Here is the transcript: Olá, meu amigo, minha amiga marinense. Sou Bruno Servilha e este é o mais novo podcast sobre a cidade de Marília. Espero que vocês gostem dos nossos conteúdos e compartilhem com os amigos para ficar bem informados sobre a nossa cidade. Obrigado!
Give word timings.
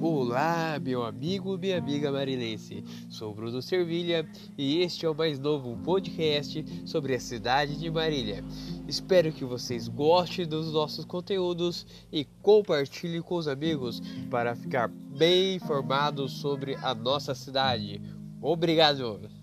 Olá, 0.00 0.78
meu 0.80 1.02
amigo, 1.02 1.58
minha 1.58 1.76
amiga 1.76 2.12
marinense. 2.12 2.84
Sou 3.08 3.34
Bruno 3.34 3.60
Servilha 3.60 4.24
e 4.56 4.80
este 4.80 5.04
é 5.04 5.10
o 5.10 5.14
mais 5.14 5.40
novo 5.40 5.76
podcast 5.78 6.64
sobre 6.86 7.16
a 7.16 7.20
cidade 7.20 7.76
de 7.76 7.90
Marília. 7.90 8.44
Espero 8.86 9.32
que 9.32 9.44
vocês 9.44 9.88
gostem 9.88 10.46
dos 10.46 10.72
nossos 10.72 11.04
conteúdos 11.04 11.84
e 12.12 12.24
compartilhem 12.42 13.20
com 13.20 13.34
os 13.34 13.48
amigos 13.48 14.00
para 14.30 14.54
ficar 14.54 14.86
bem 14.88 15.56
informados 15.56 16.30
sobre 16.32 16.76
a 16.76 16.94
nossa 16.94 17.34
cidade. 17.34 18.00
Obrigado! 18.40 19.37